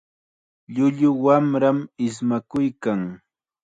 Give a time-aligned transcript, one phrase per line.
[0.73, 3.01] Llullu wamram ismakuykan.